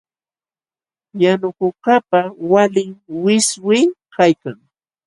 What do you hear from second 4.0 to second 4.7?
kaykan.